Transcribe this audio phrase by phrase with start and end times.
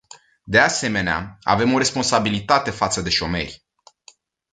[0.43, 3.65] De asemenea, avem o responsabilitate față de șomeri.